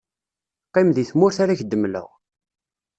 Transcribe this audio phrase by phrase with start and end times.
[0.67, 2.07] qqim di tmurt ara k-d-mmleɣ.